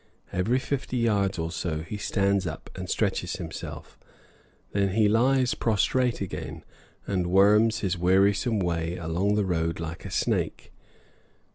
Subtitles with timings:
[0.33, 3.99] Every fifty yards or so he stands up and stretches himself;
[4.71, 6.63] then he lies prostrate again
[7.05, 10.73] and worms his wearisome way along the road like a snake.